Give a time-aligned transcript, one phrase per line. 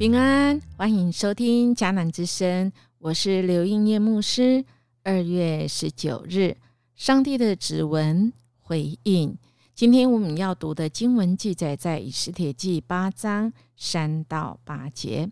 [0.00, 4.64] 平安，欢迎收听迦南之声，我是刘英叶牧师。
[5.02, 6.56] 二月十九日，
[6.94, 9.36] 上帝的指纹回应。
[9.74, 15.30] 今天我们要读的经文记载在以斯帖记八章三到八节。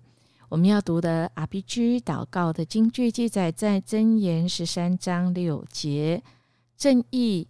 [0.50, 6.22] 我们要读的 RPG 祷告的经句记载在箴言十三章六节：
[6.76, 7.48] 正义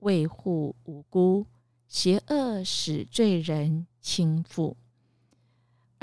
[0.00, 1.46] 维护无辜，
[1.88, 4.74] 邪恶使罪人倾覆。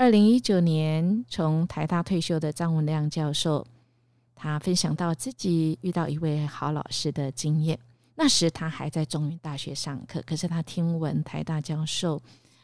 [0.00, 3.66] 二零一九年从台大退休的张文亮教授，
[4.34, 7.78] 他分享到自己遇到一位好老师的经验。
[8.14, 12.18] 那时他还在中原大学上课，可是他听闻台大教授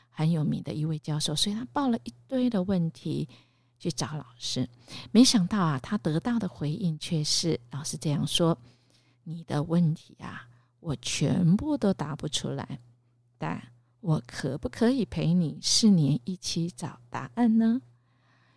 [0.09, 3.29] 很有名的一位教授，所以他报了一堆的问题
[3.79, 4.67] 去找老师。
[5.13, 8.57] 没想到啊，他得到的回应却是老师这样说
[9.25, 10.49] ：“你的问题啊，
[10.81, 12.79] 我全部都答不出来，
[13.37, 13.63] 但……”
[14.07, 17.83] 我可不可以陪你四年一起找答案呢？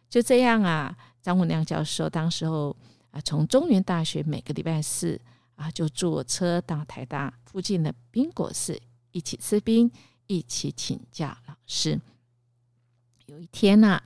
[0.08, 2.78] 就这样啊，张文亮教授当时候
[3.10, 5.20] 啊，从中原大学每个礼拜四
[5.56, 9.92] 啊，就坐车到台大附近的冰果室一起吃冰，
[10.28, 12.00] 一起请教老师。
[13.26, 14.04] 有一天呢，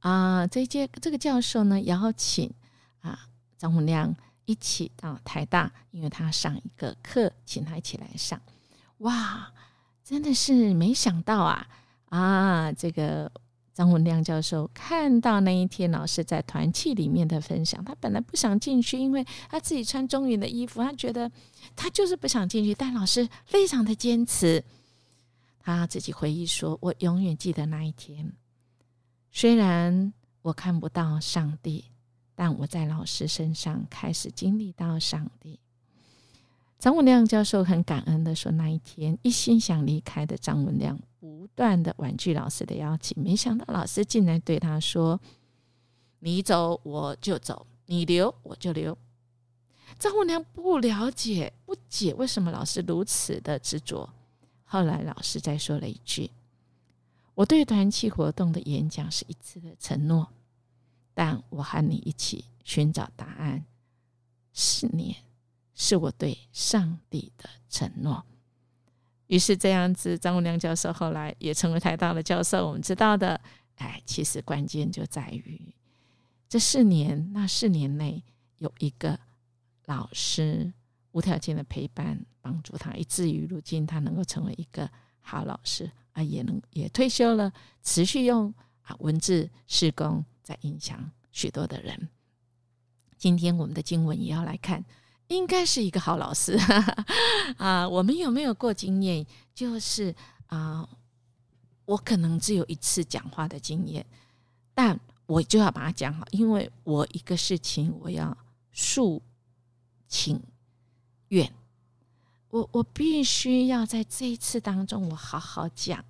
[0.00, 2.52] 啊，这届这个教授呢邀请
[3.00, 3.18] 啊
[3.56, 8.38] 张文亮一起到台大，因为他上一个课，请他一起来上。
[8.98, 9.50] 哇！
[10.12, 11.66] 真的是没想到啊
[12.10, 12.70] 啊！
[12.70, 13.32] 这个
[13.72, 21.32] 张文亮教授看到那一天老师在团契里面的分享，他本来不想进去，因为他自己穿中云的衣服，他觉得
[21.74, 22.74] 他就是不想进去。
[22.74, 24.62] 但老师非常的坚持，
[25.58, 28.34] 他自己回忆说：“我永远记得那一天，
[29.30, 31.86] 虽然我看不到上帝，
[32.34, 35.58] 但我在老师身上开始经历到上帝。”
[36.82, 43.22] 张文亮教授很感恩的说：“那一天，一心想离开的张文亮，不断的婉拒老师的邀请。
[43.22, 45.20] 没想到老师竟然对他说
[46.18, 48.98] ：‘你走我就走，你留我就留。’
[49.96, 54.12] 张文亮不了解、不解为什么老师如此的执着。
[54.64, 56.32] 后来老师再说了一句
[57.34, 60.26] ：‘我对团契活动的演讲是一次的承诺，
[61.14, 63.64] 但我和你一起寻找答案，
[64.52, 65.14] 四年。’”
[65.74, 68.24] 是我对上帝的承诺。
[69.28, 72.66] 于是这样子，张文亮教授后来也成为台大的教授。
[72.66, 73.40] 我们知道的，
[73.76, 75.74] 哎，其实关键就在于
[76.50, 78.22] 这四年，那四年内
[78.58, 79.18] 有一个
[79.86, 80.70] 老师
[81.12, 84.90] 无条件的陪伴，帮助他，以至于如今他能够成为一个
[85.22, 87.50] 好老师啊，也能也退休了，
[87.82, 88.52] 持续用
[88.82, 92.10] 啊文字施工在影响许多的人。
[93.16, 94.84] 今天我们的经文也要来看。
[95.32, 96.56] 应该是一个好老师
[97.56, 97.88] 啊！
[97.88, 99.26] 我们有没有过经验？
[99.54, 100.14] 就是
[100.46, 100.88] 啊，
[101.84, 104.04] 我可能只有一次讲话的经验，
[104.74, 108.36] 但我就要把它讲好，因为我一个事情我要
[108.72, 109.22] 诉
[110.06, 110.40] 请
[111.28, 111.52] 愿，
[112.50, 116.04] 我我必须要在这一次当中我好好讲，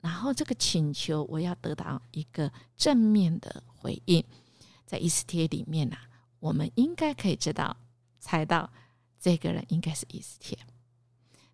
[0.00, 4.24] 然后这个请求我要得到一个正面的回应。
[4.86, 5.96] 在伊斯帖里面呐，
[6.40, 7.76] 我们应该可以知道。
[8.24, 8.70] 猜到
[9.20, 10.58] 这个人应该是伊斯帖，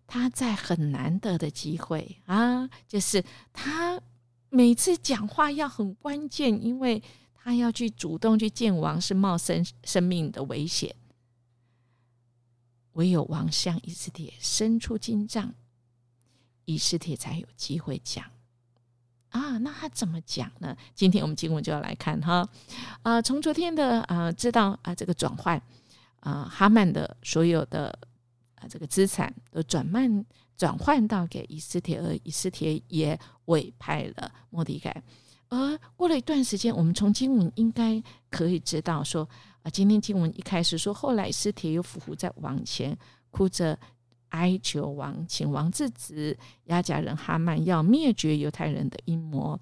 [0.07, 3.21] 他在很难得的机会啊，就是
[3.51, 3.99] 他
[4.49, 7.03] 每次讲话要很关键，因为
[7.35, 10.95] 他要去主动去见王，是冒生生命的危险。
[12.93, 15.53] 唯有王向伊斯帖伸出金杖，
[16.63, 18.23] 伊斯帖才有机会讲
[19.29, 19.57] 啊。
[19.57, 20.77] 那他怎么讲呢？
[20.95, 22.47] 今天我们经文就要来看哈
[23.01, 25.61] 啊，从昨天的啊知道啊这个转换。
[26.21, 27.87] 啊，哈曼的所有的
[28.55, 30.07] 啊这个资产都转卖
[30.55, 35.03] 转换到给以斯帖，而以斯帖也委派了莫迪改。
[35.49, 39.27] 而过了一段时间，我们从经文应该可以知道说，
[39.63, 42.95] 啊，今天经文一开始说，后来斯帖又伏伏在王前，
[43.31, 43.77] 哭着
[44.29, 49.59] 哀求王，请王制止亚甲人哈曼要灭绝犹太人的阴谋。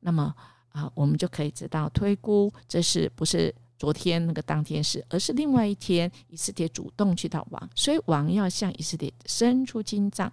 [0.00, 0.34] 那么
[0.70, 3.54] 啊，我们就可以知道推估这是不是？
[3.78, 10.32] 昨天那个当天是，而是另外一天，以色列主动去到王，所以王要向以色列伸出金杖，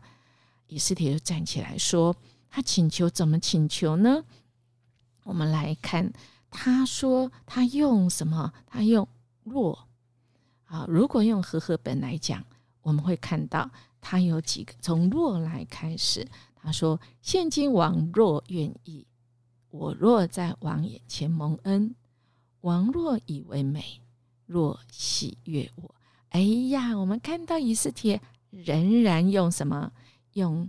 [0.65, 2.15] 以色列就站起来说
[2.50, 4.24] ：“他请求怎么请求呢？”
[5.25, 6.12] 我们来看，
[6.50, 8.51] 他说他用什么？
[8.65, 9.07] 他用
[9.44, 9.88] 若
[10.65, 12.44] 啊，如果用和合本来讲，
[12.81, 13.69] 我们会看到
[14.01, 16.27] 他有几个从若来开始。
[16.56, 19.06] 他说：“现今王若愿意，
[19.69, 21.94] 我若在王眼前蒙恩。”
[22.65, 24.01] 王若以为美，
[24.47, 25.94] 若喜悦我。
[26.29, 26.39] 哎
[26.69, 28.19] 呀，我们看到以斯帖
[28.50, 29.91] 仍然用什么？
[30.33, 30.67] 用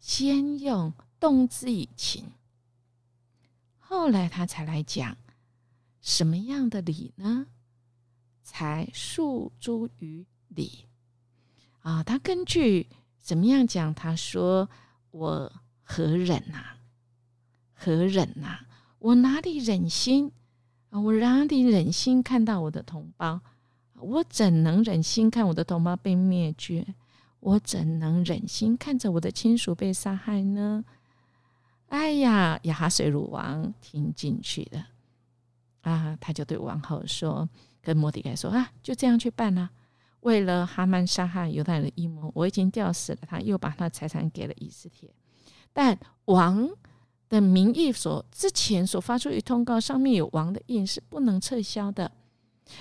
[0.00, 2.32] 先用动之以情，
[3.78, 5.16] 后来他才来讲
[6.00, 7.46] 什么样的理呢？
[8.42, 10.86] 才诉诸于理
[11.78, 12.02] 啊！
[12.02, 12.88] 他根据
[13.18, 13.94] 怎么样讲？
[13.94, 14.68] 他说
[15.12, 15.52] ：“我
[15.84, 16.76] 何忍呐？
[17.72, 18.66] 何忍呐？
[18.98, 20.32] 我哪里忍心
[20.90, 21.00] 啊？
[21.00, 23.40] 我哪里忍心看到我的同胞？
[23.98, 26.86] 我怎能忍心看我的同胞被灭绝？
[27.40, 30.84] 我怎能忍心看着我的亲属被杀害呢？”
[31.88, 34.88] 哎呀，亚哈水鲁王听进去了
[35.82, 36.18] 啊！
[36.20, 37.48] 他就对王后说
[37.80, 39.70] ：“跟摩迪盖说啊，就这样去办了。
[40.20, 45.08] 为了哈曼杀害犹太人的阴谋，我已经吊死了他，又把他财产给了以斯帖。
[45.72, 46.68] 但王
[47.28, 52.10] 的名义所之前所发出的通告上面有王的印，是不能撤销的。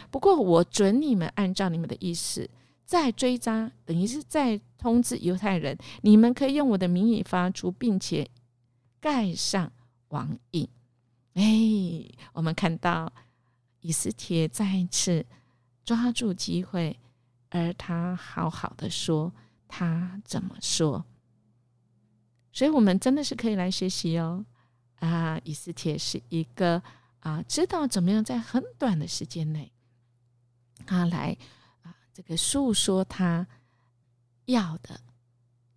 [0.10, 2.50] 不过我准你们按照你们的意思
[2.86, 8.28] 再追加，等于是再通知犹太人，你们可以用我的名义发出，并且。”
[9.02, 9.72] 盖上
[10.08, 10.68] 王印，
[11.36, 11.44] 哎，
[12.34, 13.14] 我们看到
[13.82, 15.24] 以斯帖再一次
[15.84, 16.98] 抓住机会，
[17.52, 19.32] 而他好好的说
[19.68, 21.06] 他怎么说，
[22.56, 24.44] 所以我们真的是可以来学习哦。
[25.00, 26.82] 啊，以斯帖是一个
[27.20, 29.72] 啊，知道怎么样在很短的时间内，
[30.86, 31.38] 他来
[31.84, 33.46] 啊，这个诉说他
[34.46, 35.02] 要的。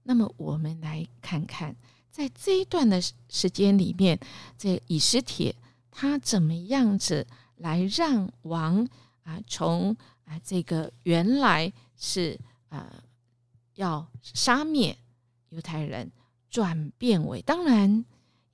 [0.05, 1.77] 那么我们来看看。
[2.11, 4.19] 在这一段的时间里面，
[4.57, 5.55] 这以斯帖
[5.91, 7.27] 他怎么样子
[7.57, 8.89] 来让王
[9.23, 12.39] 啊从啊这个原来是
[12.71, 12.93] 啊
[13.75, 14.97] 要杀灭
[15.51, 16.11] 犹太人，
[16.51, 18.05] 转变为当然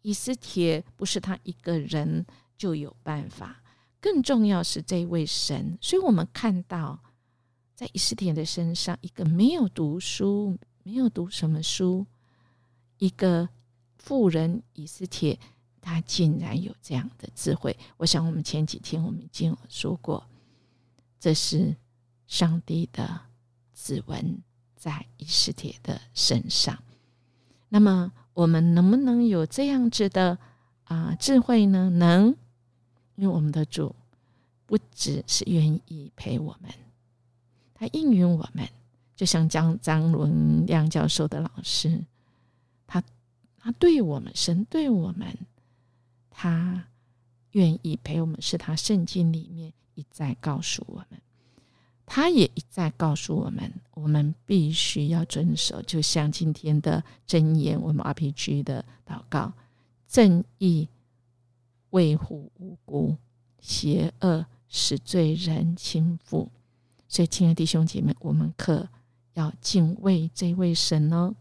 [0.03, 2.27] 以斯帖不是他一个人
[2.57, 3.63] 就有办法，
[4.01, 5.79] 更重要是这位神。
[5.81, 7.01] 所以我们看到
[7.75, 12.07] 在以斯帖的身上，一个没有读书、没有读什么书。
[12.99, 13.49] 一个
[13.99, 15.39] 富人以斯帖，
[15.81, 17.77] 他竟然有这样的智慧。
[17.97, 20.25] 我想，我们前几天我们已经有说过，
[21.19, 21.75] 这是
[22.27, 23.21] 上帝的
[23.75, 24.43] 指纹
[24.77, 26.81] 在以斯帖的身上。
[27.75, 30.39] 那么，我们能不能有这样子的
[30.85, 31.91] 啊智慧呢？
[31.91, 32.29] 能，
[33.17, 33.97] 因为我们的主
[34.65, 36.71] 不只是愿意陪我们，
[37.75, 38.65] 他应允我们，
[39.17, 42.01] 就像张张伦亮教授的老师。
[42.87, 43.03] 他
[43.59, 45.37] 他对我们，神对我们，
[46.31, 46.85] 他
[47.51, 51.21] 愿意陪我们，是他圣经里面一再告诉我们，
[52.07, 55.81] 他也一再告诉我们，我们必须要遵守。
[55.83, 59.53] 就像今天的箴言，我们 RPG 的祷告：
[60.07, 60.89] 正义
[61.91, 63.17] 维护无辜，
[63.61, 66.49] 邪恶使罪人倾覆。
[67.09, 68.89] 所以，亲爱的弟兄姐妹，我们可
[69.35, 71.35] 要敬畏这位神哦。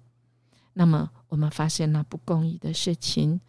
[0.73, 1.09] 那么。
[1.33, 3.41] 我们发现了不公义的事情，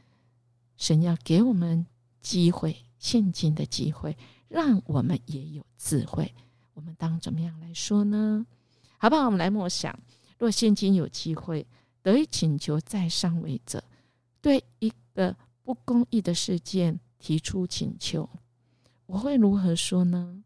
[0.79, 1.85] 神要给我们
[2.23, 4.17] 机会，现今的机会，
[4.49, 6.33] 让我们也有智慧。
[6.75, 8.47] 我们当怎么样来说呢？
[8.99, 9.25] 好不好？
[9.27, 9.99] 我们来默想：
[10.39, 11.67] 若现今有机会
[12.03, 13.83] 得以请求在上位者
[14.41, 18.29] 对一个不公义的事件提出请求，
[19.07, 20.43] 我会如何说呢？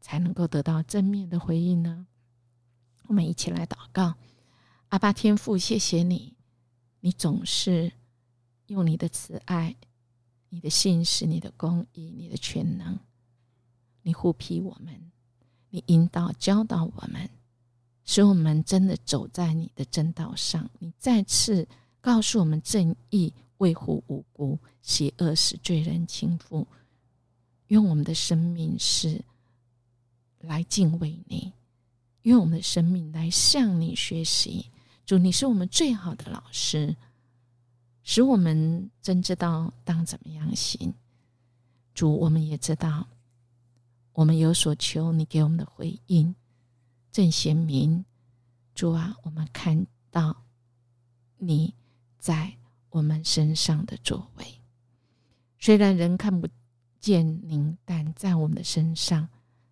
[0.00, 2.06] 才能够得到正面的回应呢？
[3.06, 4.14] 我们一起来祷告。
[4.88, 6.34] 阿爸天父，谢谢你，
[7.00, 7.92] 你总是
[8.66, 9.76] 用你的慈爱、
[10.48, 12.98] 你的信实、你的公义、你的全能，
[14.02, 15.12] 你护庇我们，
[15.70, 17.30] 你引导教导我们，
[18.04, 20.68] 使我们真的走在你的正道上。
[20.78, 21.66] 你再次
[22.00, 26.66] 告诉我们：正义维护无辜，邪恶使罪人倾覆。
[27.68, 29.24] 用我们的生命是
[30.40, 31.52] 来敬畏你，
[32.22, 34.70] 用我们的生命来向你学习。
[35.06, 36.96] 主，你是我们最好的老师，
[38.02, 40.92] 使我们真知道当怎么样行。
[41.94, 43.06] 主，我们也知道，
[44.12, 46.34] 我们有所求，你给我们的回应
[47.12, 48.04] 正显明。
[48.74, 50.44] 主啊，我们看到
[51.38, 51.74] 你
[52.18, 52.56] 在
[52.88, 54.60] 我们身上的作为，
[55.58, 56.48] 虽然人看不
[56.98, 59.28] 见您，但在我们的身上，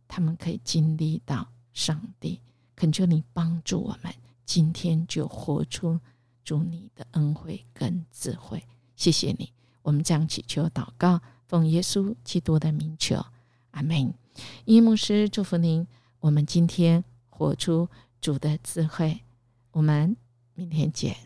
[0.06, 2.40] 他们可以经历到上帝。
[2.76, 4.14] 恳求你帮助我们。
[4.44, 6.00] 今天就活出
[6.42, 8.62] 主你的恩惠跟智慧，
[8.96, 9.52] 谢谢你。
[9.82, 13.22] 我们将祈求祷告，奉耶稣基督的名求，
[13.72, 14.14] 阿门。
[14.64, 15.86] 伊牧师祝福您。
[16.20, 17.88] 我们今天活出
[18.20, 19.20] 主的智慧。
[19.70, 20.16] 我们
[20.54, 21.16] 明天见。